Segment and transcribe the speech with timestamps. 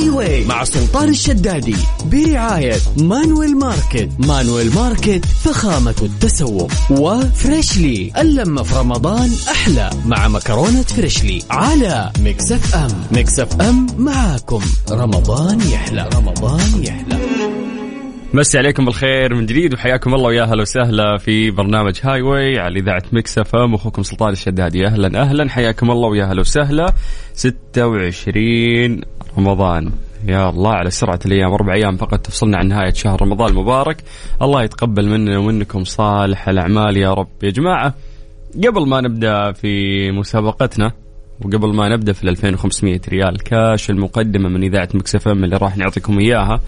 [0.00, 4.08] هاي واي مع سلطان الشدادي برعاية مانويل ماركت.
[4.18, 6.70] مانويل ماركت فخامة التسوق.
[6.90, 12.88] وفريشلي اللمة في رمضان أحلى مع مكرونة فريشلي على Mix FM.
[13.12, 14.60] Mix FM معاكم.
[14.90, 16.08] رمضان يحلى.
[16.16, 17.18] رمضان يحلى.
[18.34, 22.80] مسي عليكم بالخير من جديد وحياكم الله ويا أهلا وسهلا في برنامج هاي واي على
[22.80, 23.74] إذاعة Mix FM.
[23.74, 25.48] أخوكم سلطان الشدادي أهلا أهلا.
[25.50, 26.92] حياكم الله ويا أهلا وسهلا.
[27.34, 29.00] 26
[29.40, 29.90] رمضان.
[30.26, 33.96] يا الله على سرعة الأيام أربع أيام فقط تفصلنا عن نهاية شهر رمضان المبارك.
[34.42, 37.28] الله يتقبل مننا ومنكم صالح الأعمال يا رب.
[37.42, 37.94] يا جماعة
[38.66, 40.92] قبل ما نبدأ في مسابقتنا
[41.40, 45.76] وقبل ما نبدأ في ال 2500 ريال كاش المقدمة من إذاعة Mix FM اللي راح
[45.76, 46.60] نعطيكم إياها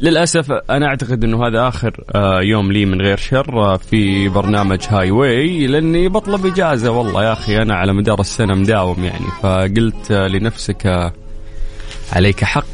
[0.00, 4.78] للأسف أنا أعتقد إنه هذا آخر آه، يوم لي من غير شر آه، في برنامج
[4.88, 6.90] هاي واي لأني بطلب إجازة.
[6.90, 11.12] والله يا أخي أنا على مدار السنة مداوم يعني فقلت آه، لنفسك
[12.12, 12.64] عليك حق.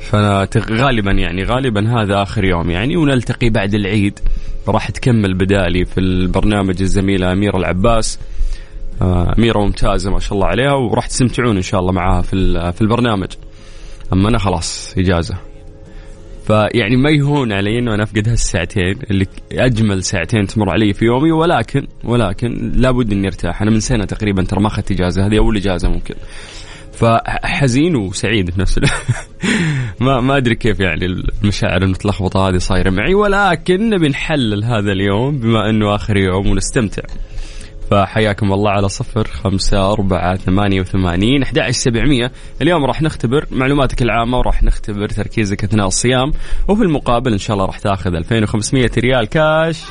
[0.00, 4.18] فأنا غالبا يعني غالبا هذا آخر يوم يعني ونلتقي بعد العيد.
[4.68, 8.18] راح تكمل بدالي في البرنامج الزميله اميره العباس.
[9.02, 12.36] أميرة ممتازة ما شاء الله عليها وراح تستمتعون إن شاء الله معاها في
[12.72, 13.28] في البرنامج.
[14.12, 15.34] أما أنا خلاص إجازة.
[16.46, 21.32] فيعني ما يهون علي إنه أنا أفقد هالساعتين اللي أجمل ساعتين تمر علي في يومي
[21.32, 23.62] ولكن ولكن لابد إني أرتاح.
[23.62, 26.14] أنا من سنة تقريبا ترى ما أخذت إجازة هذه أول إجازة ممكن.
[26.96, 28.80] فحزين وسعيد في نفس
[30.00, 31.06] ما ما أدري كيف يعني
[31.42, 37.02] المشاعر المتلخبطة هذه صايرة معي ولكن نبي نحلل هذا اليوم بما أنه آخر يوم ونستمتع.
[37.90, 42.32] فحياكم الله على صفر خمسة أربعة ثمانية وثمانين أحد سبعمية.
[42.62, 46.32] اليوم راح نختبر معلوماتك العامة وراح نختبر تركيزك أثناء الصيام
[46.68, 49.82] وفي المقابل إن شاء الله راح تاخذ 2500 ريال كاش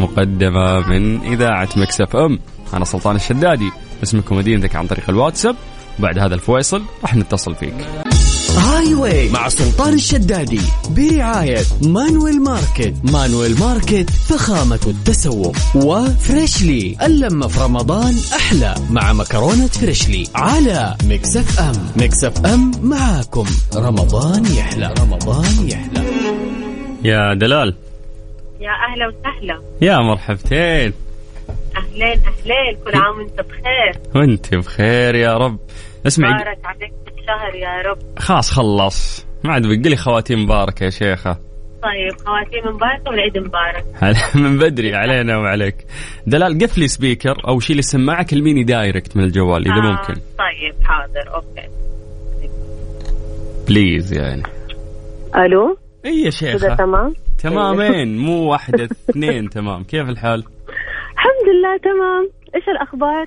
[0.00, 2.38] مقدمة من إذاعة مكسف أم.
[2.74, 3.70] أنا سلطان الشدادي
[4.02, 5.56] اسمك ومدينتك عن طريق الواتساب.
[5.98, 7.74] وبعد هذا الفويصل راح نتصل فيك.
[8.56, 12.94] هاي واي مع سلطان الشدادي برعاية مانويل ماركت.
[13.12, 15.56] مانويل ماركت فخامة التسوق.
[15.74, 21.72] وفريشلي اللمة في رمضان أحلى مع مكرونة فريشلي على Mix FM.
[21.96, 23.46] Mix FM معاكم.
[23.76, 24.94] رمضان يحلى.
[25.00, 26.04] رمضان يحلى.
[27.04, 27.74] يا دلال.
[28.60, 29.60] يا أهلا وسهلا.
[29.82, 30.92] يا مرحبتين.
[31.76, 34.02] أهلين أهلين كل عام وأنت بخير.
[34.14, 35.58] وأنت بخير يا رب.
[36.06, 36.32] اسمعي.
[36.44, 37.98] بارك عليك الشهر يا رب.
[38.18, 39.26] خلاص خلص.
[39.44, 41.38] ما عاد بقي لي خواتيم مباركة يا شيخة.
[41.82, 43.84] طيب خواتيم مباركة والعيد مبارك.
[44.44, 45.76] من بدري علينا وعليك.
[46.26, 50.14] دلال قفلي speaker أو شيلي السماعة كلميني direct من الجوال إذا آه ممكن.
[50.14, 51.68] طيب حاضر okay.
[53.68, 54.42] بليز يعني
[55.36, 56.74] ألو؟ اي يا شيخة.
[56.74, 59.84] تمام؟ تمامين مو واحدة اثنين تمام.
[59.84, 60.44] كيف الحال؟
[61.24, 62.30] الحمد لله تمام.
[62.54, 63.26] إيش الأخبار؟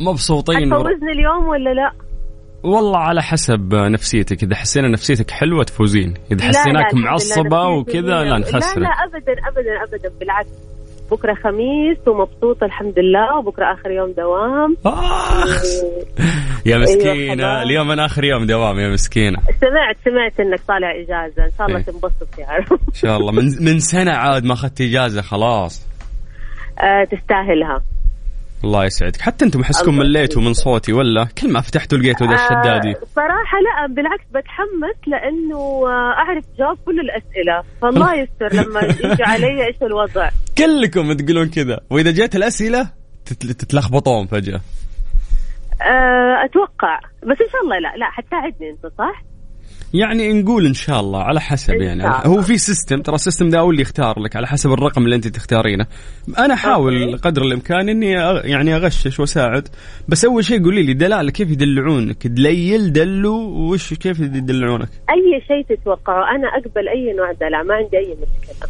[0.00, 0.70] مبسوطين.
[0.70, 1.92] تفوزني اليوم ولا لا؟
[2.64, 4.42] والله على حسب نفسيتك.
[4.42, 6.14] إذا حسينا نفسيتك حلوة تفوزين.
[6.32, 8.78] إذا حسيناك معصبة وكذا لا نخسرك.
[8.78, 10.48] لا لا ابدا ابدا ابدا بالعكس.
[11.10, 13.38] بكرة خميس ومبسوطه الحمد لله.
[13.38, 14.76] وبكرة آخر يوم دوام.
[14.86, 15.62] آخ.
[16.66, 17.62] يا مسكينة.
[17.62, 19.38] اليوم أنا آخر يوم دوام يا مسكينة.
[19.60, 21.44] سمعت سمعت إنك طالع إجازة.
[21.44, 23.32] إن شاء الله تنبسط يا إن شاء الله.
[23.32, 25.91] من من سنة عاد ما أخذت إجازة خلاص.
[27.10, 27.82] تستاهلها.
[28.64, 29.20] الله يسعدك.
[29.20, 32.90] حتى أنتم احسكم مليتوا من صوتي ولا؟ كل ما فتحتوا لقيتوا ذا الشدادي.
[32.90, 37.62] آه صراحة لا بالعكس بتحمس لأنه آه أعرف جواب كل الأسئلة.
[37.82, 40.30] فالله يستر لما يجي علي إيش الوضع.
[40.58, 41.80] كلكم تقولون كذا.
[41.90, 42.90] وإذا جت الأسئلة
[43.58, 44.60] تتلخبطون فجأة.
[45.82, 46.98] آه أتوقع.
[47.22, 49.22] بس إن شاء الله لا لا حتساعدني أنت صح؟
[49.94, 52.02] يعني نقول إن شاء الله على حسب يعني.
[52.04, 55.16] هو في system ترى ال system ده هو اللي يختار لك على حسب الرقم اللي
[55.16, 55.86] أنت تختارينه.
[56.38, 57.18] أنا احاول.
[57.18, 58.10] قدر الإمكان إني
[58.44, 59.68] يعني أغشش وأساعد.
[60.08, 63.34] بس أول شيء قولي لي دلاله كيف يدلعونك؟ دليل دلو
[63.72, 66.36] وش كيف يدلعونك؟ أي شيء تتوقعه.
[66.36, 68.68] أنا أقبل أي نوع دلع ما عندي أي مشكلة.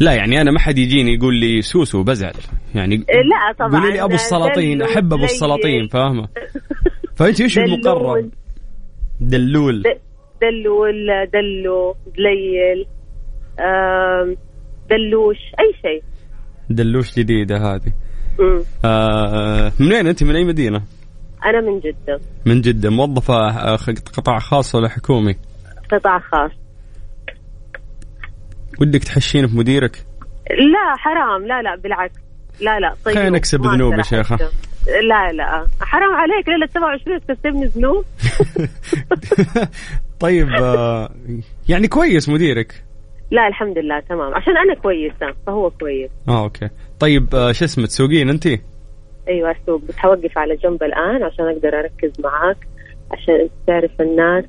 [0.00, 2.32] لا يعني أنا ما حد يجيني يقول لي سوسو بزعل
[2.74, 3.80] يعني لا طبعا.
[3.80, 6.28] قولي لي أبو السلاطين أحب أبو السلاطين فاهمة؟
[7.16, 8.20] فأنت إيش المقرر
[9.20, 9.82] دلول.
[9.82, 9.82] دلول
[11.32, 12.86] دلو دليل
[14.90, 16.02] دلوش أي شيء.
[16.70, 17.92] دلوش جديدة هذه.
[18.84, 20.82] آه من وين أنت؟ من أي مدينة؟
[21.44, 22.20] أنا من جدة.
[22.46, 22.90] من جدة.
[22.90, 23.76] موظفة
[24.16, 25.36] قطاع خاص ولا حكومي؟
[25.92, 26.50] قطاع خاص.
[28.80, 30.04] ودك تحشين في مديرك
[30.50, 31.46] لا حرام.
[31.46, 32.20] لا لا بالعكس.
[32.60, 33.14] لا لا طيب.
[33.14, 34.38] خلينا نكسب ذنوب يا شيخة.
[34.86, 35.66] لا لا.
[35.80, 38.04] حرام عليك ليلة 27 تكسبني ذنوب.
[40.20, 41.10] طيب آه،
[41.68, 42.84] يعني كويس مديرك.
[43.30, 44.34] لا الحمد لله تمام.
[44.34, 46.10] عشان أنا كويسة فهو كويس.
[46.28, 46.68] آه أوكي.
[47.00, 48.46] طيب آه، شو اسمه تسوقين انت؟
[49.28, 52.56] أيوه اسوق بس حوقف على جنب الآن عشان أقدر أركز معاك
[53.12, 54.44] عشان تعرف الناس.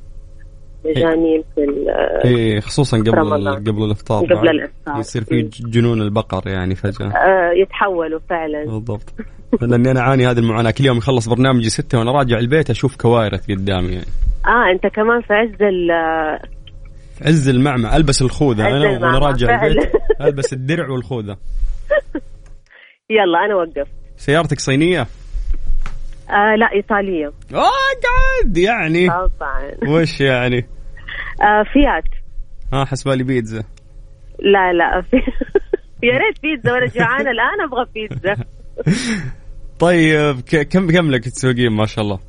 [0.89, 1.89] مجانين في ال-
[2.25, 3.55] إيه خصوصا قبل رمضان.
[3.55, 4.45] قبل الإفطار قبل بعد.
[4.47, 4.99] الإفطار.
[4.99, 5.49] يصير في مم.
[5.71, 9.13] جنون البقر يعني فجأة آه، يتحولوا فعلا بالضبط
[9.61, 13.51] لأني أنا أعاني هذه المعاناة كل يوم يخلص برنامجي ستة وأنا راجع البيت أشوف كوارث
[13.51, 14.05] قدامي يعني
[14.45, 15.87] آه أنت كمان في عز ال
[17.17, 19.67] في عز المعمع ألبس الخوذة أنا وأنا راجع فعلا.
[19.67, 19.91] البيت
[20.21, 21.37] ألبس الدرع والخوذة
[23.09, 25.07] يلا أنا وقفت سيارتك صينية؟
[26.29, 27.71] آه لا إيطالية آه
[28.03, 30.65] قاعد يعني طبعا وش يعني؟
[31.41, 32.03] آه فيات.
[32.73, 33.63] آه حسبالي بيتزا.
[34.39, 35.17] لا لا في
[36.07, 38.35] يا ريت بيتزا وأنا جوعانة الآن أبغى بيتزا.
[39.79, 42.19] طيب ك- كم كم لك تسوقين؟ ما شاء الله؟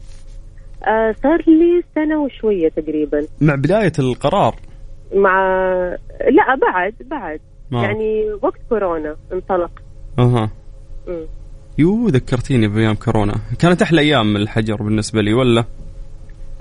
[0.87, 3.27] آه صار لي سنة وشوية تقريبا.
[3.41, 4.55] مع بداية القرار.
[5.15, 5.39] مع
[6.31, 7.41] لا بعد بعد.
[7.71, 7.83] ما.
[7.83, 9.71] يعني وقت كورونا انطلق.
[10.19, 10.51] أها.
[11.79, 13.35] يو ذكرتيني بأيام كورونا.
[13.59, 15.65] كانت أحلى أيام الحجر بالنسبة لي ولا؟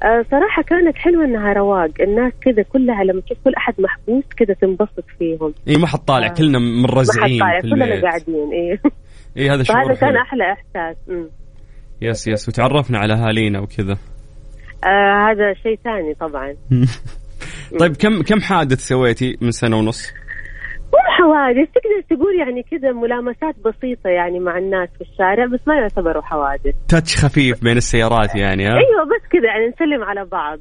[0.04, 4.54] آه صراحة كانت حلوة إنها رواق الناس كذا كلها لما تشوف كل أحد محبوس كذا
[4.54, 6.34] تنبسط فيهم إي ما حد طالع آه.
[6.34, 7.06] كلنا ما حد
[7.40, 8.82] طالع كلنا قاعدين إيه
[9.38, 10.16] إي هذا شعور فهذا كان.
[10.18, 11.30] أحلى إحساس مم.
[12.02, 13.98] yes yes وتعرفنا على اهالينا وكذا
[14.84, 16.56] آه هذا شيء ثاني طبعا
[17.80, 20.14] طيب كم كم حادث سويتي من سنة ونص؟
[20.94, 25.76] مو حوادث تقدر تقول يعني كذا ملامسات بسيطة يعني مع الناس في الشارع بس ما
[25.76, 30.60] يعتبروا حوادث تاتش خفيف بين السيارات يعني ها؟ أيوه بس كذا يعني نسلم على بعض.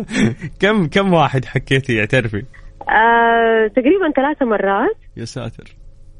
[0.60, 2.44] كم كم واحد حكيتي اعترفي؟
[2.88, 5.76] آه تقريبا ثلاثة مرات يا ساتر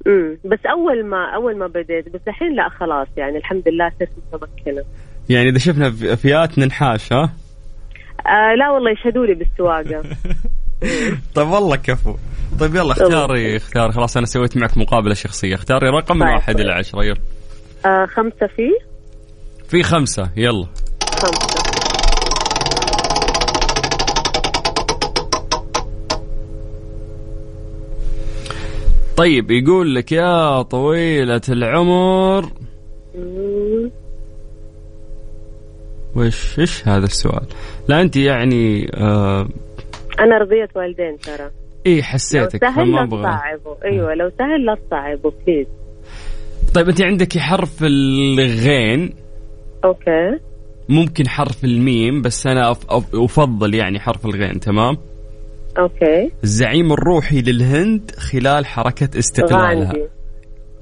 [0.07, 4.09] امم بس أول ما أول ما بديت بس الحين لا خلاص يعني الحمد لله صرت
[4.33, 4.85] متمكنة
[5.29, 7.33] يعني إذا شفنا فئات ننحاش ها؟
[8.27, 10.03] آه لا والله يشهدوا لي بالسواقة
[11.35, 12.15] طيب والله كفو
[12.61, 15.55] طيب يلا اختاري اختاري خلاص أنا سويت معك مقابلة شخصية.
[15.55, 16.35] اختاري رقم من طيب.
[16.35, 17.21] واحد إلى عشره يلا.
[17.87, 18.79] آه خمسة فيه
[19.69, 20.31] في خمسة.
[20.37, 20.67] يلا.
[21.19, 21.57] خمسة.
[29.17, 32.51] طيب يقول لك يا طويلة العمر.
[36.17, 37.47] وش إيش هذا السؤال؟
[37.89, 39.49] لا أنت يعني آه
[40.21, 41.51] أنا رضية والدين ترى.
[41.87, 45.67] إيه لو حسيتك سهل فما لا تصعبه أيوه لو سهل لا تصعبه please
[46.75, 49.15] طيب انت عندك حرف الغين.
[49.85, 50.39] okay.
[50.89, 54.97] ممكن حرف الميم بس أنا أف أف أفضل يعني حرف الغين تمام؟
[55.79, 56.31] okay.
[56.45, 59.93] الزعيم الروحي للهند خلال حركة استقلالها.
[59.93, 60.09] غاندي.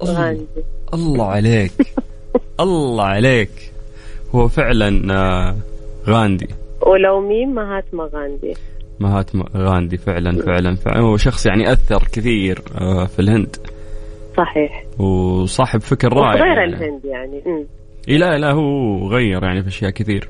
[0.03, 0.45] الله, غاندي.
[0.93, 1.71] الله عليك.
[2.59, 3.71] الله عليك.
[4.35, 5.55] هو فعلا آه،
[6.07, 6.47] غاندي.
[6.81, 8.53] ولو مين مهاتما غاندي.
[8.99, 10.99] مهاتما غاندي فعلا فعلا فعلا.
[10.99, 13.55] هو شخص يعني أثر كثير آه، في الهند.
[14.37, 14.83] صحيح.
[14.99, 16.63] وصاحب فكر رائع غير يعني.
[16.63, 17.41] الهند يعني.
[17.45, 17.65] مم.
[18.09, 20.29] إيه لا لا هو غير يعني في أشياء كثير.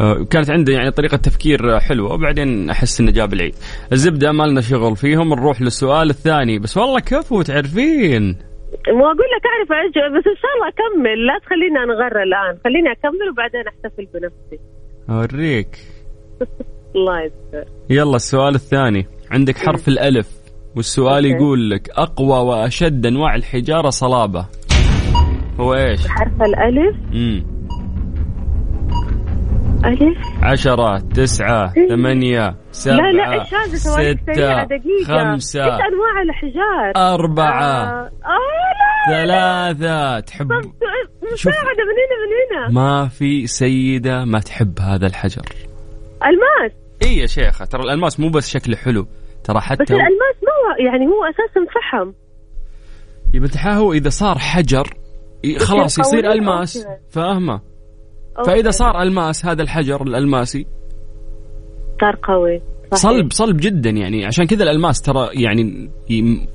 [0.00, 3.54] آه، كانت عنده يعني طريقة تفكير حلوة وبعدين أحس إنه جاب العيد.
[3.92, 6.58] الزبدة ما لنا شغل فيهم نروح للسؤال الثاني.
[6.58, 8.22] بس والله كفو تعرفين؟
[8.88, 11.26] مو أقول لك أعرف أرجع بس إن شاء الله أكمل.
[11.26, 12.58] لا تخليني انغر الآن.
[12.64, 14.58] خليني أكمل وبعدين أحتفل بنفسي.
[15.10, 15.78] أوريك.
[16.96, 17.70] الله يستر.
[17.90, 19.06] يلا السؤال الثاني.
[19.30, 20.28] عندك حرف الألف
[20.76, 21.28] والسؤال أوكي.
[21.28, 24.46] يقول لك أقوى وأشد أنواع الحجارة صلابة.
[25.60, 27.56] هو إيش؟ حرف الألف؟ مم.
[29.84, 35.04] ألف؟ عشرة تسعة ثمانية سبعة لا لا إيش هذا؟ ستة دقيقة.
[35.04, 35.64] خمسة.
[35.64, 37.62] إيش أنواع الأحجار؟ أربعة.
[37.62, 39.74] آه, آه لا.
[39.74, 40.20] ثلاثة.
[40.20, 40.52] تحب.
[41.32, 42.74] مساعدة من هنا من هنا.
[42.74, 45.42] ما في سيدة ما تحب هذا الحجر.
[46.24, 46.85] ألماس.
[47.02, 49.06] اي يا شيخة ترى الألماس مو بس شكله حلو
[49.44, 52.12] ترى بس حتى هو- الألماس ما هو يعني هو أساسا فحم
[53.34, 54.94] يا بنت هو إذا صار حجر
[55.58, 56.32] خلاص يصير.
[57.10, 57.60] فاهمة
[58.38, 58.50] أوكي.
[58.50, 60.66] فإذا صار ألماس هذا الحجر الألماسي
[62.00, 62.62] صار قوي
[62.92, 63.02] صحيح.
[63.02, 65.90] صلب صلب جدا يعني عشان كذا الألماس ترى يعني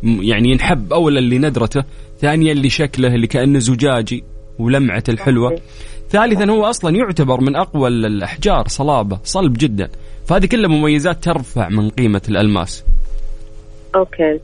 [0.04, 1.84] يعني ينحب اولا لندرته
[2.18, 4.24] ثانيا لشكله اللي كانه زجاجي
[4.60, 5.56] ولمعته الحلوة.
[6.10, 9.90] ثالثا هو أصلا يعتبر من أقوى الأحجار صلابة صلب جدا
[10.26, 12.86] فهذه كلها مميزات ترفع من قيمة الألماس.
[13.96, 14.40] أوكي.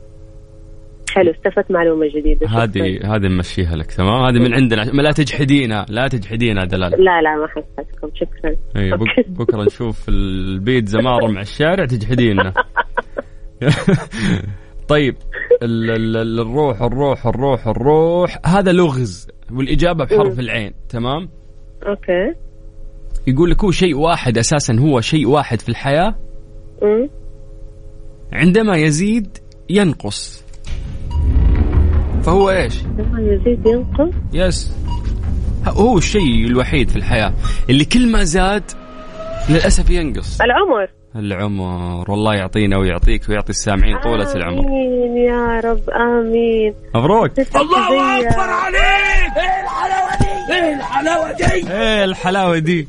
[1.10, 2.48] حلو استفدت معلومة جديدة.
[2.48, 6.90] هذه هذه نمشيها لك تمام؟ هذه من عندنا ما لا تجحدينها لا تجحدينها دلال.
[6.90, 8.10] لا لا ما حسيتكم.
[8.14, 8.50] شكرا.
[8.76, 9.30] اي بك okay.
[9.44, 12.52] بكرة نشوف البيتزا مارة مع الشارع تجحدينها
[14.88, 15.16] طيب
[15.62, 18.38] ال- ال- ال- الروح الروح الروح الروح.
[18.46, 20.38] هذا لغز والإجابة بحرف.
[20.40, 21.28] العين تمام؟
[21.86, 22.34] okay.
[23.28, 26.14] يقول لك هو شيء واحد أساسا هو شيء واحد في الحياة.
[26.82, 27.08] امم
[28.32, 29.38] عندما يزيد
[29.70, 30.44] ينقص.
[32.22, 34.14] فهو إيش؟ لما يزيد ينقص.
[34.32, 34.72] yes.
[35.66, 37.32] هو الشيء الوحيد في الحياة.
[37.70, 38.62] اللي كل ما زاد
[39.50, 40.40] للأسف ينقص.
[40.40, 40.90] العمر.
[41.16, 42.10] العمر.
[42.10, 44.58] والله يعطينا ويعطيك ويعطي السامعين طولة العمر.
[44.60, 46.74] امين يا رب آمين.
[46.94, 47.30] مبروك.
[47.56, 49.36] الله أكبر عليك!
[49.36, 50.27] إيه الحلاوة دي؟
[52.04, 52.88] الحلاوة دي؟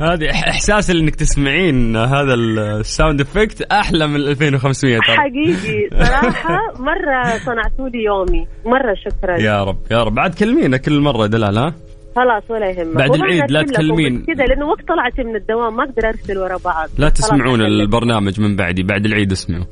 [0.00, 5.16] هذه إح- إحساس إنك تسمعين هذا ال sound effect أحلى من 2500 ترى.
[5.16, 6.04] حقيقي.
[6.06, 8.46] صراحة مرة صنعتوا لي يومي.
[8.66, 9.40] مرة شكرا.
[9.40, 10.14] يا رب يا رب.
[10.14, 11.74] بعد كلمينا كل مرة دلال ها؟
[12.16, 12.96] خلاص ولا يهمك.
[12.96, 14.24] بعد العيد لا تكلمين.
[14.24, 16.88] كذا لأنه وقت طلعت من الدوام ما أقدر أرسل ورا بعض.
[16.98, 17.60] لا تسمعون.
[17.60, 19.64] البرنامج من بعدي بعد العيد اسمعوا.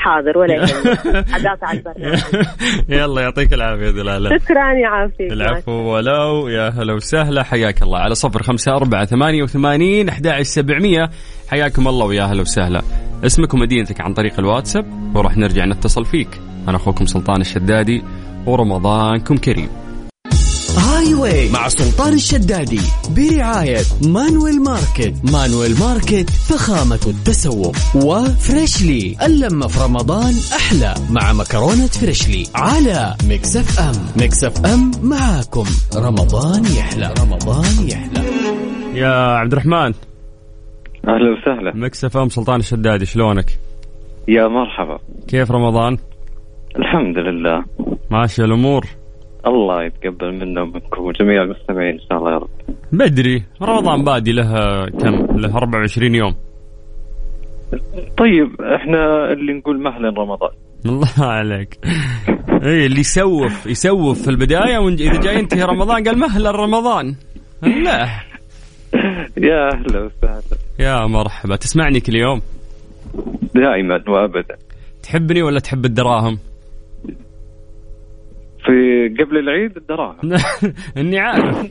[0.00, 2.18] حاضر ولا يهمك حقاطع البرنامج.
[2.88, 7.42] يلا يعطيك العافية دلال شكرا يعافيك العفو ولو يا هلا وسهلا.
[7.42, 7.98] حياك الله.
[7.98, 11.10] على صفر خمسة أربعة ثمانية وثمانين أحد سبعمية.
[11.48, 12.82] حياكم الله ويا هلا وسهلا.
[13.26, 16.40] اسمك ومدينتك عن طريق الواتساب وراح نرجع نتصل فيك.
[16.68, 18.02] أنا أخوكم سلطان الشدادي
[18.46, 19.68] ورمضانكم كريم.
[20.78, 22.80] Highway مع سلطان الشدادي
[23.16, 25.14] برعاية Manuel Market.
[25.32, 27.76] Manuel Market فخامة التسوق.
[27.94, 34.24] و Freshly اللمة في رمضان أحلى مع مكرونة Freshly على Mix FM.
[34.24, 35.64] Mix FM معاكم.
[35.96, 37.14] رمضان يحلى.
[37.20, 38.24] رمضان يحلى.
[38.94, 39.92] يا عبد الرحمن.
[41.08, 41.76] أهلا وسهلا.
[41.76, 43.58] Mix FM سلطان الشدادي شلونك؟
[44.28, 44.98] يا مرحبا.
[45.28, 45.98] كيف رمضان؟
[46.76, 47.64] الحمد لله.
[48.10, 48.86] ماشية الأمور؟
[49.46, 52.48] الله يتقبل منا ومنكم وجميع المستمعين إن شاء الله يا رب.
[52.92, 54.52] بدري رمضان بادي له
[54.86, 56.34] كم؟ له 24 يوم.
[58.18, 60.50] طيب إحنا اللي نقول مهلا رمضان.
[60.86, 61.78] الله عليك.
[62.50, 67.14] اي اللي يسوف يسوف في البداية واذا جاي ينتهي رمضان قال مهلا رمضان.
[67.62, 68.08] لا.
[69.36, 70.42] يا أهلا وسهلا.
[70.78, 71.56] يا مرحبا.
[71.56, 72.42] تسمعني كل يوم؟
[73.54, 74.56] دائما وابدا.
[75.02, 76.38] تحبني ولا تحب الدراهم؟
[78.64, 80.16] في قبل العيد الدراهم.
[80.98, 81.70] اني عارف.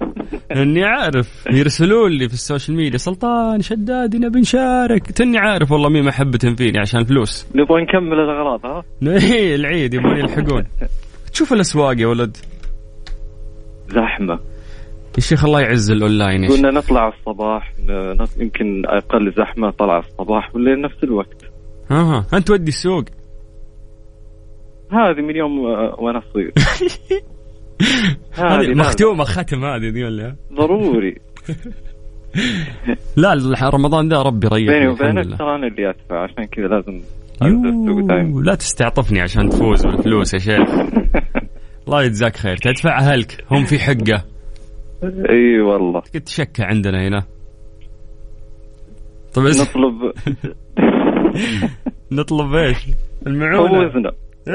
[0.55, 1.47] اني عارف.
[1.51, 5.11] يرسلون لي في ال social media سلطان شدادي نبي نشارك.
[5.11, 7.47] تراني عارف والله مي محبة فيني عشان فلوس.
[7.55, 8.83] نبغى نكمل الأغراض ها؟
[9.33, 10.63] إيه العيد يبغون يلحقون.
[11.33, 12.37] تشوف الأسواق يا ولد.
[13.89, 14.39] زحمة.
[15.17, 16.47] يا شيخ الله يعز الأونلاين.
[16.47, 17.73] قلنا نطلع الصباح
[18.37, 21.43] يمكن أقل زحمة طلع الصباح والليل نفس الوقت.
[21.91, 23.05] ها ها أنت تودي السوق.
[24.91, 25.59] هذه من يوم
[25.99, 26.53] وأنا صغير.
[28.31, 28.73] هذه.
[28.73, 31.15] مختومة ختم هذه دي ولا؟ ضروري.
[33.17, 37.01] لا رمضان ده ربي يريحني بيني وبينك ترى أنا اللي أدفع عشان كذا لازم
[38.43, 40.69] لا تستعطفني عشان تفوز بالفلوس يا شيخ.
[41.87, 42.57] الله يجزاك خير.
[42.57, 44.25] تدفع أهلك هم في حقة.
[45.29, 46.01] إي والله.
[46.13, 47.23] كنت تشكى عندنا هنا.
[49.33, 50.11] طيب نطلب.
[52.11, 52.77] نطلب إيش؟
[53.27, 53.89] المعونة.
[53.89, 54.11] فوزنا.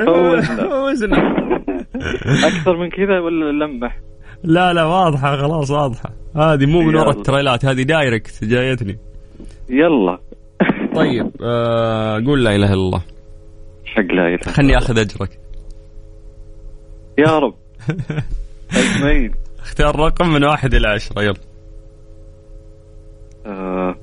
[0.06, 1.16] فوزنا فوزنا
[2.48, 4.00] أكثر من كذا ولا لمح
[4.44, 6.10] لا لا واضحة خلاص واضحة.
[6.36, 7.10] هذه مو من ورا يلا.
[7.10, 8.98] التريلات هذه direct جايتني.
[9.70, 10.18] يلا.
[10.96, 13.02] طيب آه قول لا إله إلا الله.
[13.84, 15.38] حق لا إله خلني آخذ أجرك.
[17.18, 17.54] يا رب.
[18.76, 19.34] أجمعين.
[19.60, 21.34] اختار رقم من واحد إلى عشرة يلا.
[23.46, 23.94] آه،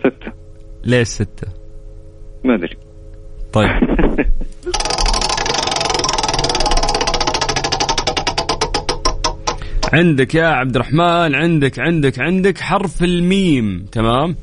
[0.00, 0.32] ستة.
[0.84, 1.48] ليش ستة؟
[2.44, 2.76] ما أدري.
[3.52, 3.68] طيب.
[9.94, 14.36] عندك يا عبد الرحمن عندك عندك عندك حرف الميم تمام؟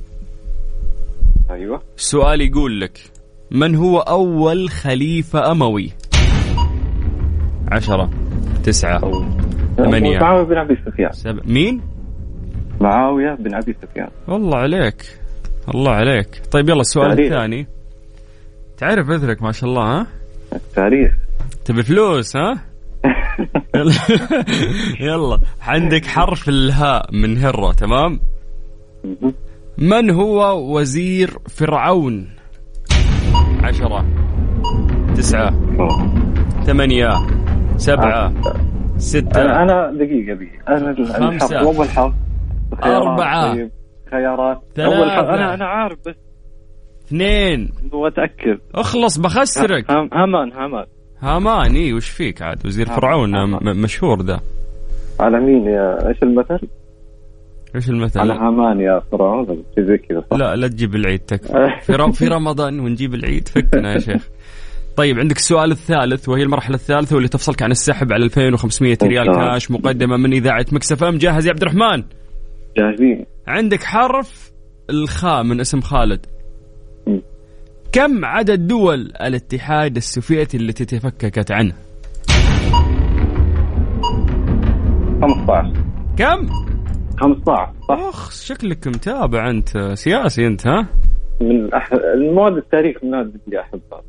[1.50, 1.82] أيوه.
[1.98, 3.00] السؤال يقول لك
[3.52, 5.92] من هو أول خليفة أموي؟
[7.72, 8.10] عشرة
[8.64, 9.02] تسعة
[9.78, 10.20] ثمانية.
[10.20, 11.12] معاوية بن أبي سفيان.
[11.12, 11.82] سبع مين؟
[12.82, 14.10] معاوية بن أبي سفيان.
[14.28, 15.20] والله عليك
[15.76, 16.42] الله عليك.
[16.52, 17.32] طيب يلا السؤال تاريخ.
[17.34, 17.68] الثاني.
[18.78, 20.08] تعرف اثرك ما شاء الله ها؟
[20.54, 21.14] التاريخ
[21.66, 22.71] تبي فلوس ها؟
[25.00, 25.40] يلا.
[25.62, 28.20] عندك حرف الهاء من هرة تمام.
[29.78, 32.30] من هو وزير فرعون؟
[33.64, 34.06] عشرة.
[35.16, 35.52] تسعة.
[36.64, 37.10] ثمانية.
[37.78, 38.34] سبعة.
[38.98, 39.42] ستة.
[39.42, 40.68] أنا دقيقة دقيقة.
[40.68, 41.02] أنا ال-
[41.34, 41.54] الحرف.
[41.54, 42.14] أول حرف.
[42.84, 43.54] أربعة.
[43.54, 43.72] طيب.
[44.12, 44.62] خيارات.
[44.76, 44.98] ثلاثة.
[44.98, 45.28] أول حرف.
[45.28, 46.16] أنا أنا عارف بس
[47.08, 47.72] اثنين.
[47.94, 49.92] اتاكد اخلص بخسرك.
[49.92, 50.52] هم- هامان
[51.22, 53.00] هامان اي وش فيك عاد وزير هامان.
[53.00, 53.78] فرعون هامان.
[53.78, 54.40] م- مشهور ذا
[55.20, 56.68] على مين يا إيش المثل؟
[57.76, 62.28] إيش المثل على هامان يا فرعون زي كذا؟ لا لا تجيب العيد تكفى في في
[62.28, 64.28] رمضان ونجيب العيد فكنا يا شيخ
[64.98, 69.36] طيب عندك السؤال الثالث وهي المرحلة الثالثة واللي تفصلك عن السحب على 2500 ريال.
[69.36, 72.04] كاش مقدمة من إذاعة Mix FM جاهز يا عبد الرحمن
[72.78, 74.52] جاهزين عندك حرف
[74.90, 76.26] الخاء من اسم خالد.
[77.92, 81.74] كم عدد دول الاتحاد السوفيتي التي تفككت عنه؟
[85.22, 85.74] 15
[86.18, 86.48] كم؟
[87.20, 87.98] 15 صح.
[88.00, 90.88] أخ شكلك متابع أنت سياسي أنت ها؟
[91.42, 91.90] من أح...
[91.94, 94.02] المواد التاريخ من المواد اللي احبها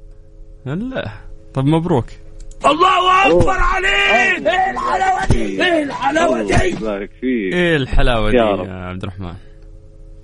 [0.64, 1.10] لا
[1.54, 2.06] طب مبروك.
[2.66, 4.46] الله أكبر عليك!
[4.46, 7.54] إيه الحلاوة دي؟ إيه الحلاوه دي يبارك فيك.
[7.54, 8.72] إيه الحلاوة دي يا.
[8.72, 9.34] عبد الرحمن؟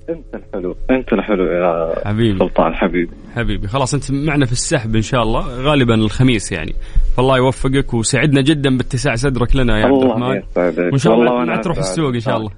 [0.09, 2.39] انت الحلو انت الحلو يا حبيبي.
[2.39, 3.11] سلطان حبيبي.
[3.37, 6.75] حبيبي خلاص انت معنا في السحب إن شاء الله غالبا الخميس يعني.
[7.17, 10.43] فالله يوفقك وسعدنا جدا باتساع صدرك لنا يا عبد الرحمن.
[10.57, 11.79] وإن شاء الله ما تروح.
[11.79, 12.51] السوق إن شاء الله.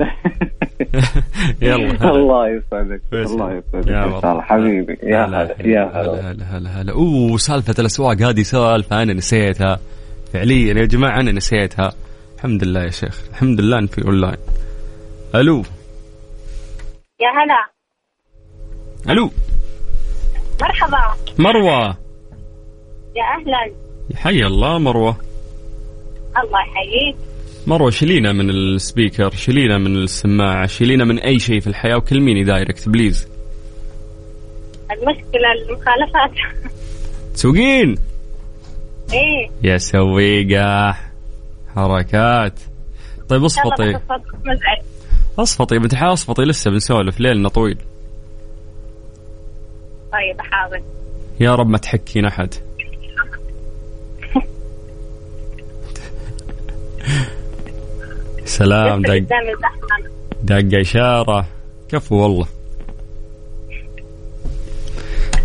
[1.62, 2.10] يلا.
[2.10, 3.00] الله يسعدك.
[3.12, 4.20] الله يسعدك يا إن مرحبا.
[4.20, 4.42] شاء الله.
[4.42, 6.30] حبيبي يا هلا يا هلا هلا.
[6.30, 6.92] هلا هلا هلا.
[6.92, 9.78] أوه سالفة الأسواق هذه سالفة أنا نسيتها.
[10.32, 11.92] فعليا يا جماعة أنا نسيتها.
[12.36, 14.36] الحمد لله يا شيخ الحمد لله إن في أونلاين.
[15.34, 15.62] ألو.
[17.20, 17.70] يا هلا.
[19.12, 19.30] ألو.
[20.60, 21.14] مرحبا.
[21.38, 21.96] مروة.
[23.16, 23.74] يا أهلا.
[24.16, 25.16] حي الله مروة.
[26.36, 27.16] الله يحييك.
[27.66, 32.44] مروة شيلينا من ال speaker شيلينا من السماعة شيلينا من أي شيء في الحياة وكلميني
[32.44, 33.28] direct please
[34.90, 36.30] المشكلة المخالفات.
[37.34, 37.98] تسوقين؟
[39.12, 39.50] إيه.
[39.62, 40.96] يا سويقة.
[41.74, 42.60] حركات.
[43.28, 44.00] طيب اصفطي
[45.38, 47.78] اصفطي بنت حا اصفطي لسه بنسولف ليلنا طويل.
[50.12, 50.82] طيب أحاول.
[51.40, 52.54] يا رب ما تحكين أحد.
[58.44, 59.26] سلام دق
[60.42, 61.46] دق إشارة.
[61.88, 62.46] كفو والله.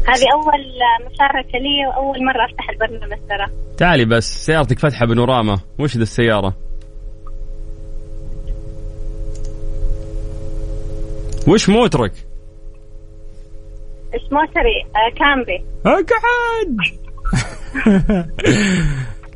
[0.08, 0.66] هذه أول
[1.12, 3.48] مشاركة لي وأول مرة أفتح البرنامج ترى.
[3.78, 5.60] تعالي بس سيارتك فاتحه بنورامة.
[5.80, 6.54] وش ذا السيارة؟
[11.50, 12.12] وش موترك؟
[14.14, 15.64] إيش موتري؟ آه كامري.
[15.86, 16.10] اقعد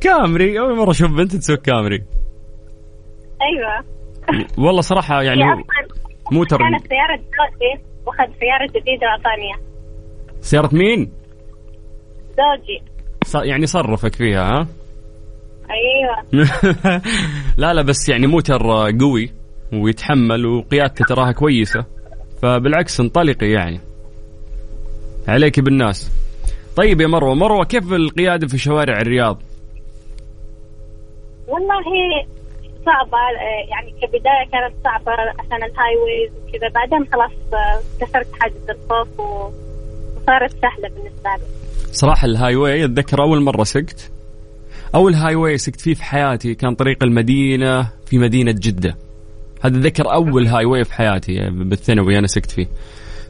[0.00, 0.60] كامري.
[0.60, 2.02] أول مرة أشوف بنت تسوق كامري.
[3.42, 3.84] أيوه.
[4.58, 5.64] والله صراحة يعني
[6.32, 6.58] موتر.
[6.58, 9.60] كانت سيارة زوجي واخذ سيارة جديدة واعطاني إياها.
[10.40, 11.12] سيارة مين؟
[12.28, 12.82] زوجي.
[13.50, 14.66] يعني صرفك فيها ها؟
[15.70, 16.44] أيوه.
[17.58, 18.62] لا لا بس يعني موتر
[19.00, 19.32] قوي
[19.72, 21.93] ويتحمل وقيادته تراها كويسة.
[22.44, 23.80] فبالعكس انطلقي يعني.
[25.28, 26.10] عليك بالناس.
[26.76, 29.42] طيب يا مروة مروة كيف القيادة في شوارع الرياض؟
[31.48, 31.84] والله
[32.86, 33.18] صعبة
[33.70, 40.52] يعني كبداية كانت صعبة عشان ال highways وكذا بعدين خلاص آه، كسرت حاجز الخوف وصارت
[40.52, 41.46] سهلة بالنسبة لي.
[41.92, 44.10] صراحة ال highway أتذكر أول مرة سقت.
[44.94, 49.03] أول highway سقت فيه في حياتي كان طريق المدينة في مدينة جدة.
[49.64, 52.66] هذا ذكر أول highway في حياتي بالثانوي أنا سقت فيه.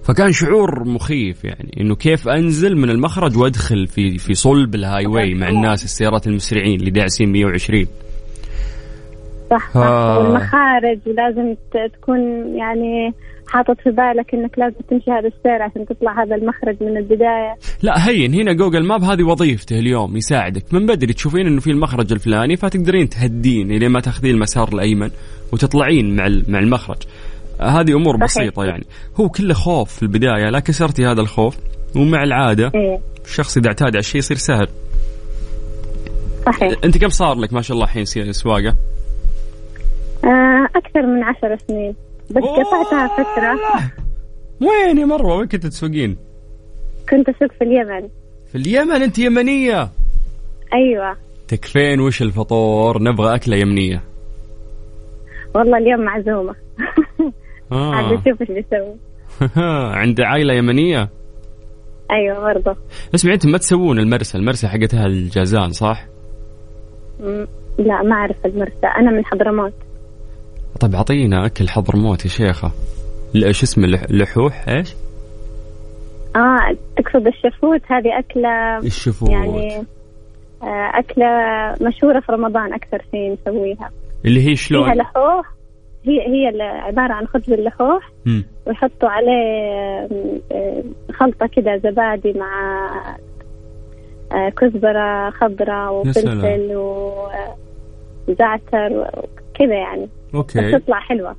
[0.05, 5.35] فكان شعور مخيف يعني إنه كيف أنزل من المخرج وأدخل في في صلب ال highway
[5.35, 7.87] مع الناس السيارات المسرعين اللي داعسين 120
[9.50, 9.76] صح صح.
[9.76, 10.18] آه.
[10.18, 11.54] والمخارج ولازم
[11.92, 12.20] تكون
[12.57, 13.14] يعني
[13.48, 17.54] حاطط في بالك إنك لازم تمشي هذا السير عشان تطلع هذا المخرج من البداية.
[17.83, 20.74] لا هين هنا جوجل ماب هذه وظيفته اليوم يساعدك.
[20.74, 25.11] من بدري تشوفين إنه في المخرج الفلاني فتقدرين تهدين الين ما تاخذين المسار الأيمن
[25.52, 27.02] وتطلعين مع مع المخرج.
[27.61, 28.24] هذه أمور صحيح.
[28.24, 28.85] بسيطة يعني.
[29.20, 31.57] هو كله خوف في البداية لا كسرتي هذا الخوف.
[31.96, 32.98] ومع العادة إيه.
[33.24, 34.66] الشخص إذا اعتاد على الشيء يصير سهل.
[36.46, 36.74] صحيح.
[36.85, 38.93] أنت كم صار لك؟ ما شاء الله الحين سواقه آه
[40.76, 41.94] أكثر من عشر سنين.
[42.30, 42.42] بس.
[42.42, 43.58] قطعتها فترة.
[44.60, 46.16] وين يا مروة؟ وين كنت تسوقين؟
[47.10, 48.08] كنت أسوق في اليمن.
[48.52, 49.88] في اليمن؟ أنت يمنية؟
[50.74, 51.16] أيوة.
[51.48, 54.02] تكفين وش الفطور؟ نبغى أكلة يمنية.
[55.54, 56.54] والله اليوم معزومة.
[57.72, 58.12] عاد آه.
[58.12, 58.96] نشوف إيش بيسوي
[60.00, 61.08] عند عائلة يمنية؟
[62.10, 62.76] أيوة برضه
[63.14, 64.38] اسمعي أنتم ما تسوون المرسى.
[64.38, 66.06] المرسى حقتها الجازان صح؟
[67.78, 68.87] لا ما أعرف المرسى.
[68.96, 69.72] أنا من حضرموت.
[70.80, 72.72] طيب أعطينا أكل حضرموت يا شيخة.
[73.37, 74.94] إيش اسمه؟ لح- لحوح؟ إيش؟
[76.37, 77.80] آه تقصد الشفوت.
[77.87, 79.30] هذه أكلة الشفوت.
[79.30, 79.76] يعني
[80.62, 81.26] آه أكلة
[81.88, 83.90] مشهورة في رمضان أكثر شيء نسويها.
[84.24, 85.46] اللي هي فيها شلون لحوح.
[86.04, 88.10] هي هي عبارة عن خبز اللحوح.
[88.26, 88.44] مم.
[88.66, 89.42] ويحطوا عليه
[90.52, 90.82] آم،
[91.14, 92.87] خلطة كده زبادي مع
[94.32, 95.92] آه، كزبرة خضراء.
[95.94, 96.72] وفلفل
[98.28, 100.08] وزعتر وكذا يعني.
[100.40, 101.37] بس أوكي تطلع حلوة.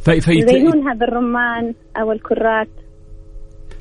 [0.00, 2.68] في في يزينونها بالرمان أو الكرات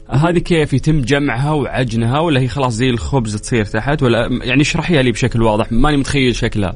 [0.09, 5.01] هذه كيف؟ يتم جمعها وعجنها ولا هي خلاص زي الخبز تصير تحت ولا يعني اشرحيها
[5.01, 6.75] لي بشكل واضح ماني متخيل شكلها.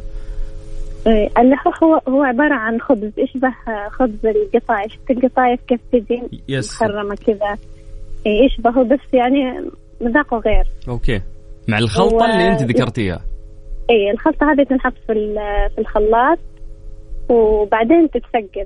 [1.07, 3.51] إيه، اللحوح هو هو عبارة عن خبز يشبه
[3.91, 7.57] خبز القطايف شفت القطايف كيف تجي مخرمة كذا.
[8.25, 9.69] إيه، يشبهه بس يعني
[10.01, 11.21] مذاقه غير okay.
[11.67, 13.21] مع الخلطة و- اللي أنت ذكرتيها.
[13.89, 15.13] اي الخلطة هذه تنحط في
[15.75, 16.39] في الخلاط.
[17.29, 18.65] وبعدين تتسقى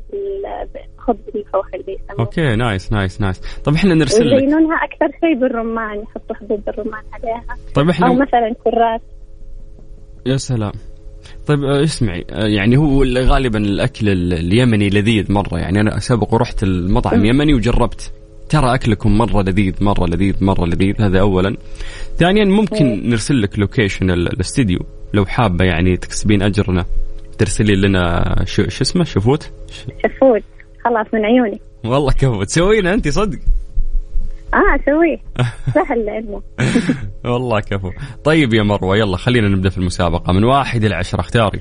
[0.73, 4.33] بالخبز اللحوح اللي يسموه okay nice nice nice طيب إحنا نرسل لك.
[4.33, 7.43] ويزينونها أكثر شيء بالرمان يحطوا حبوب الرمان عليها.
[7.75, 9.01] طيب أو إحنا مثلا كراث
[10.25, 10.71] يا سلام.
[11.47, 15.57] طيب آه، اسمعي آه، يعني هو ال- غالبا الأكل ال- اليمني لذيذ مرة.
[15.59, 18.13] يعني أنا سبق ورحت المطعم يمني وجربت.
[18.49, 21.01] ترى أكلكم مرة لذيذ مرة لذيذ مرة لذيذ.
[21.01, 21.55] هذا اولا.
[22.17, 24.79] ثانيا ممكن نرسل لك location ال- الاستديو
[25.13, 26.85] لو حابة يعني تكسبين أجرنا.
[27.37, 29.51] ترسلي لنا شو, شو اسمه؟ شفوت.
[29.77, 30.43] شفوت.
[30.85, 31.61] خلاص من عيوني.
[31.85, 32.43] والله كفو.
[32.43, 33.39] تسوينا أنت صدق؟
[34.53, 35.17] آه اسويه
[35.75, 36.41] سهل لأنه.
[37.33, 37.91] والله كفو.
[38.23, 40.33] طيب يا مروة يلا خلينا نبدأ في المسابقة.
[40.33, 41.59] من واحد إلى عشرة اختاري.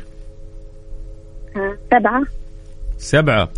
[1.56, 1.76] آه.
[1.90, 2.22] سبعة.
[2.98, 3.48] سبعة.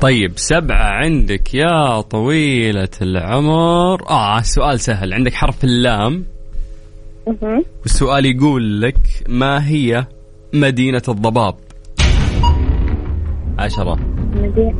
[0.00, 4.10] طيب سبعة عندك يا طويلة العمر.
[4.10, 5.14] آه سؤال سهل.
[5.14, 6.24] عندك حرف اللام.
[7.82, 10.06] والسؤال يقول لك ما هي
[10.52, 11.54] مدينة الضباب؟
[13.58, 13.94] عشرة.
[14.34, 14.74] مدينة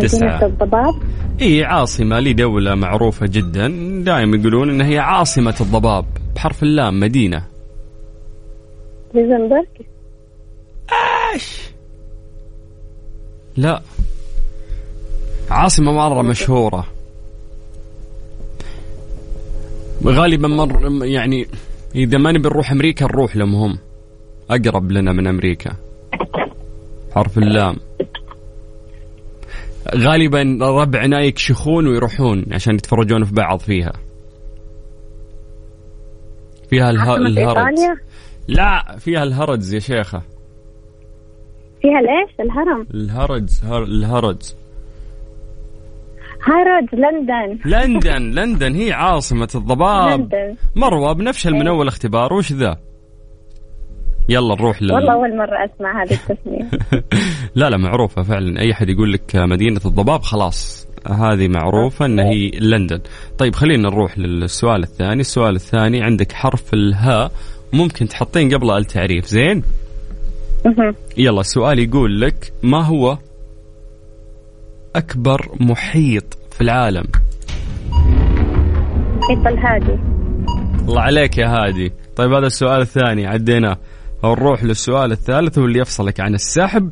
[0.00, 0.26] تسعة.
[0.26, 0.94] مدينة الضباب؟
[1.42, 3.68] إي عاصمة لدولة معروفة جدا.
[4.04, 6.04] دائما يقولون إن هي عاصمة الضباب.
[6.34, 7.44] بحرف اللام مدينة.
[9.14, 9.64] لوزنبرغ
[11.34, 11.60] إيش؟
[13.56, 13.82] لا.
[15.50, 16.86] عاصمة مرة مشهورة.
[20.04, 21.46] غالبا مر يعني
[21.94, 23.78] إذا ما نبي نروح أمريكا نروح لهم هم.
[24.50, 25.70] أقرب لنا من أمريكا.
[27.14, 27.76] حرف اللام.
[29.94, 33.92] غالبا ربعنا يكشخون ويروحون عشان يتفرجون في بعض فيها.
[36.70, 37.02] فيها اله...
[37.02, 37.74] عاصمة الهرج.
[38.48, 40.22] لا فيها الهرج يا شيخة.
[41.82, 42.86] فيها الايش الهرم.
[42.94, 43.84] الهرج هر...
[46.44, 47.58] هارد لندن.
[47.64, 50.20] لندن لندن هي عاصمة الضباب.
[50.20, 50.56] لندن.
[50.76, 52.76] مروة بنفشل من أول اختبار وش ذا؟
[54.28, 54.92] يلا نروح لل...
[54.92, 56.70] والله أول مرة أسمع هذه التسمية
[57.60, 58.60] لا لا معروفة فعلا.
[58.60, 63.00] أي حد يقول لك مدينة الضباب خلاص هذه معروفة أن هي لندن.
[63.38, 65.20] طيب خلينا نروح للسؤال الثاني.
[65.20, 67.32] السؤال الثاني عندك حرف الهاء
[67.72, 69.62] ممكن تحطين قبله التعريف زين.
[71.16, 73.18] يلا السؤال يقول لك ما هو
[74.96, 77.04] أكبر محيط في العالم.
[79.16, 79.98] محيط الهادي.
[80.88, 81.92] الله عليك يا هادي.
[82.16, 83.26] طيب هذا السؤال الثاني.
[83.26, 83.78] عديناه
[84.24, 86.90] نروح للسؤال الثالث واللي يفصلك عن السحب.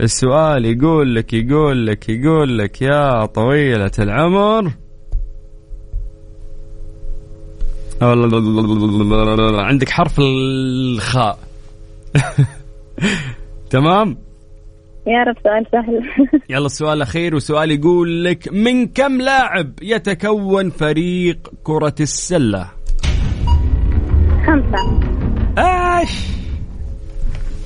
[0.00, 4.72] السؤال يقول لك يقول لك يقول لك يا طويلة العمر.
[9.62, 11.38] عندك حرف الخاء.
[13.70, 14.16] تمام؟
[15.06, 16.02] يا رب سؤال سهل.
[16.56, 22.70] يلا السؤال الأخير وسؤال يقول لك من كم لاعب يتكون فريق كرة السلة؟
[24.46, 25.00] خمسة.
[25.58, 26.10] إيش؟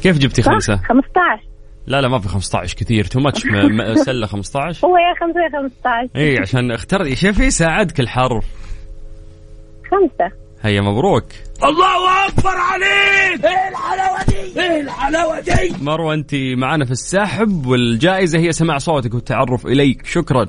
[0.03, 1.43] كيف جبتي؟ خمسة؟ 15
[1.87, 3.05] لا لا ما في 15 كثير.
[3.05, 3.43] تو ماتش
[4.07, 8.45] سلة 15 هو يا خمسة يا 15 إي عشان اختار شوفي ساعدك الحرف
[9.91, 10.44] خمسة.
[10.65, 11.25] هيا مبروك.
[11.65, 13.45] الله أكبر عليك!
[13.45, 19.15] إيه الحلاوة دي؟ إيه الحلاوة دي؟ مروة أنت معنا في السحب والجائزة هي سماع صوتك
[19.15, 20.07] والتعرف إليك.
[20.07, 20.47] شكرا.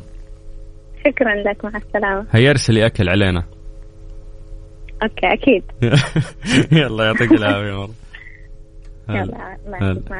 [1.07, 2.25] شكرا لك مع السلامة.
[2.31, 3.43] هيا ارسلي أكل علينا.
[5.03, 5.63] okay أكيد.
[6.79, 7.89] يلا يعطيك العافية مروة.
[9.09, 9.57] هلا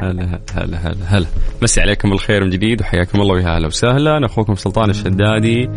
[0.01, 1.25] هلا هلا هلا هلا.
[1.61, 4.25] مسي عليكم الخير من جديد وحياكم الله ويا هلا وسهلا.
[4.25, 5.69] أخوكم سلطان الشدادي.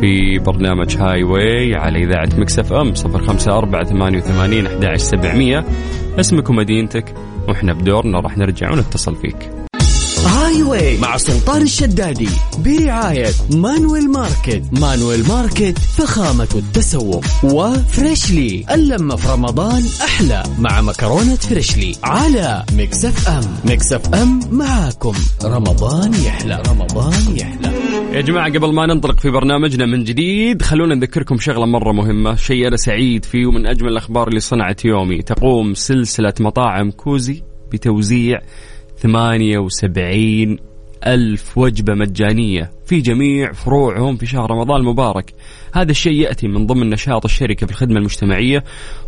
[0.00, 5.64] في برنامج Highway على إذاعة Mix FM 054 88 11700
[6.20, 7.14] اسمك ومدينتك
[7.48, 9.50] وإحنا بدورنا راح نرجع ونتصل فيك.
[10.26, 14.62] Highway مع سلطان الشدادي برعاية مانويل ماركت.
[14.72, 17.24] مانويل ماركت فخامة التسوق.
[17.44, 20.42] وفريشلي اللمة في رمضان أحلى.
[20.58, 25.14] مع مكرونة فريشلي على Mix FM Mix FM معاكم.
[25.44, 27.77] رمضان يحلى رمضان يحلى.
[28.12, 32.34] يا جماعة قبل ما ننطلق في برنامجنا من جديد خلونا نذكركم شغلة مرة مهمة.
[32.34, 35.22] شيء أنا سعيد فيه ومن أجمل الأخبار اللي صنعت يومي.
[35.22, 37.42] تقوم سلسلة مطاعم كوزي
[37.72, 38.40] بتوزيع
[38.96, 40.58] 78
[41.06, 45.34] ألف وجبة مجانية في جميع فروعهم في شهر رمضان المبارك.
[45.72, 48.64] هذا الشيء يأتي من ضمن نشاط الشركة في الخدمة المجتمعية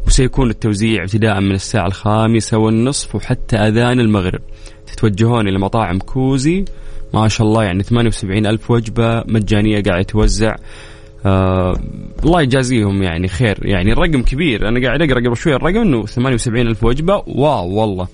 [0.07, 4.41] وسيكون التوزيع ابتداء من الساعة الخامسة والنصف وحتى أذان المغرب.
[4.87, 6.65] تتوجهون إلى مطاعم كوزي.
[7.15, 10.57] ما شاء الله يعني 78 ألف وجبة مجانية قاعد يتوزع.
[11.27, 11.81] آه
[12.25, 13.59] الله يجازيهم يعني خير.
[13.63, 14.69] يعني الرقم كبير.
[14.69, 17.23] أنا قاعد أقرأ قبل شوي الرقم أنه 78 ألف وجبة.
[17.27, 18.09] واو والله.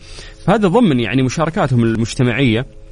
[0.45, 2.61] فهذا ضمن يعني مشاركاتهم المجتمعية.
[2.61, 2.86] آه،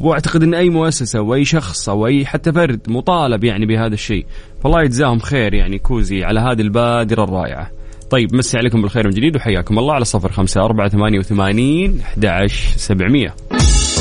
[0.00, 4.26] واعتقد إن أي مؤسسة وأي شخص أو أي حتى فرد مطالب يعني بهذا الشيء.
[4.62, 7.70] فالله يجزاهم خير يعني كوزي على هذه البادرة الرائعة.
[8.10, 12.50] طيب مسي عليكم بالخير من جديد وحياكم الله على صفر خمسة أربعة ثمانية وثمانين أحد
[12.76, 13.34] سبعمية.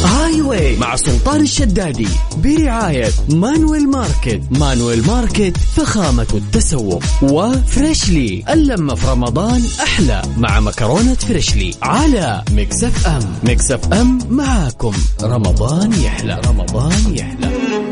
[0.06, 2.08] هاي واي مع سلطان الشدادي
[2.44, 4.42] برعاية مانويل ماركت.
[4.60, 8.44] مانويل ماركت فخامة التسوق وفريشلي.
[8.50, 13.20] اللمة في رمضان أحلى مع مكرونة فريشلي على Mix FM.
[13.44, 14.94] Mix FM معاكم.
[15.24, 17.87] رمضان يحلى رمضان يحلى.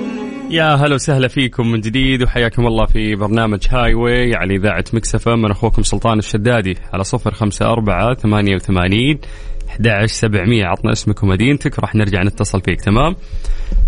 [0.50, 5.36] يا هلا وسهلا فيكم من جديد وحياكم الله في برنامج هاي واي على إذاعة مكسفة
[5.36, 9.20] من أخوكم سلطان الشدادي على صفر خمسة أربعة ثمانية وثمانين
[9.70, 13.16] 11700 عطنا اسمك ومدينتك راح نرجع نتصل فيك تمام؟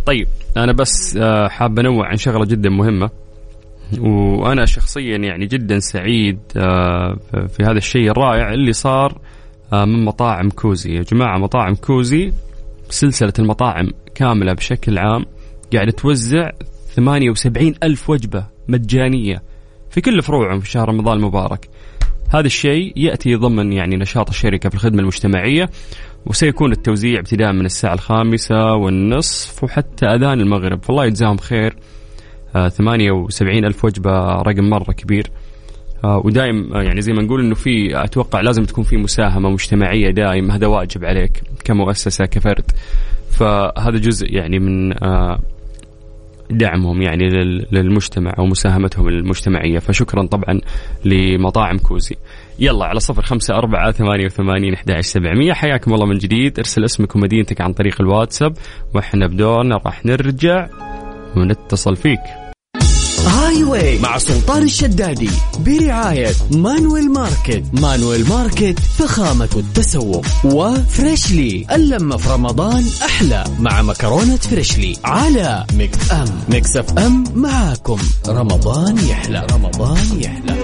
[0.06, 3.10] طيب أنا بس آه، حاب أنوع عن شغلة جدا مهمة
[4.00, 9.22] وأنا شخصيا يعني جدا سعيد آه، في هذا الشيء الرائع اللي صار
[9.74, 10.96] آه، من مطاعم كوزي.
[10.96, 12.34] يا جماعة مطاعم كوزي
[12.90, 15.26] سلسلة المطاعم كاملة بشكل عام
[15.74, 16.50] قاعدة توزع
[16.96, 19.42] 78 ألف وجبة مجانية
[19.90, 21.70] في كل فروعهم في شهر رمضان المبارك.
[22.30, 25.70] هذا الشيء يأتي ضمن يعني نشاط الشركة في الخدمة المجتمعية
[26.26, 30.84] وسيكون التوزيع ابتداء من الساعة الخامسة والنصف وحتى أذان المغرب.
[30.84, 31.76] فالله يجزاهم خير.
[32.56, 35.32] آه 78 ألف وجبة رقم مرة كبير.
[36.04, 40.12] آه ودائم آه يعني زي ما نقول إنه في أتوقع لازم تكون في مساهمة مجتمعية
[40.12, 42.72] دائم هذا واجب عليك كمؤسسة كفرد.
[43.32, 45.40] فهذا جزء يعني من آه
[46.50, 47.30] دعمهم يعني
[47.72, 49.80] للمجتمع أو مساهمتهم المجتمعية.
[49.80, 50.62] فشكرا طبعا
[51.06, 52.16] لمطاعم كوزي.
[52.60, 55.54] يلا على صفر خمسة أربعة ثمانية وثمانين أحد سبعمية.
[55.54, 56.60] حياكم الله من جديد.
[56.60, 58.54] ارسل اسمك ومدينتك عن طريق الواتساب.
[58.94, 60.68] وإحنا بدورنا راح نرجع
[61.36, 62.47] ونتصل فيك.
[63.28, 67.64] هاي واي مع سلطان الشدادي برعاية مانويل ماركت.
[67.74, 70.26] مانويل ماركت فخامة التسوق.
[70.46, 76.26] وفريشلي اللمة في رمضان أحلى مع مكرونة فريشلي على Mix FM.
[76.50, 77.98] Mix FM معاكم.
[78.28, 79.48] رمضان يحلى.
[79.52, 80.56] رمضان يحلى.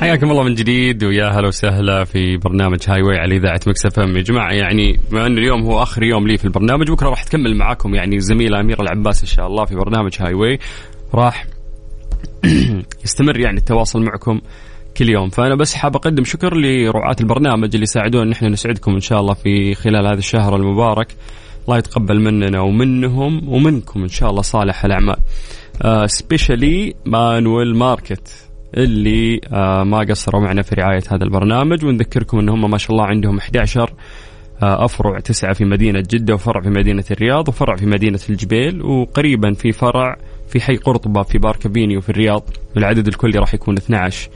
[0.00, 4.16] حياكم الله من جديد ويا هلا وسهلا في برنامج Highway على إذاعة Mix FM.
[4.16, 7.56] يا جماعة يعني بما إنه اليوم هو آخر يوم لي في البرنامج بكرة راح تكمل
[7.56, 10.58] معاكم يعني الزميله أميرة العباس إن شاء الله في برنامج Highway.
[11.14, 11.46] راح
[13.04, 14.40] يستمر يعني التواصل معكم
[14.96, 15.28] كل يوم.
[15.28, 19.34] فأنا بس حاب أقدم شكر لرعاة البرنامج اللي ساعدونا ان إحنا نسعدكم إن شاء الله
[19.34, 21.14] في خلال هذا الشهر المبارك.
[21.64, 25.16] الله يتقبل مننا ومنهم ومنكم إن شاء الله صالح الأعمال.
[26.06, 29.52] specially مانويل ماركت اللي uh,
[29.86, 31.84] ما قصروا معنا في رعاية هذا البرنامج.
[31.84, 33.94] ونذكركم إن هم ما شاء الله عندهم 11 آه،
[34.62, 39.72] أفرع تسعة في مدينة جدة وفرع في مدينة الرياض وفرع في مدينة الجبيل وقريبا في
[39.72, 40.16] فرع
[40.48, 42.42] في حي قرطبة في بارك avenue في الرياض
[42.76, 44.30] العدد الكلي راح يكون 12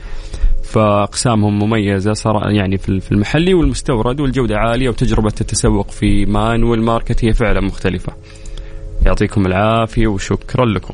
[0.63, 7.33] فأقسامهم مميزة صار يعني في المحلي والمستورد والجودة عالية وتجربة التسوق في مانويل ماركت هي
[7.33, 8.13] فعلا مختلفة.
[9.05, 10.93] يعطيكم العافية وشكرا لكم.